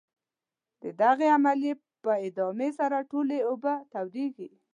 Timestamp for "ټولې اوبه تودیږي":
3.11-4.49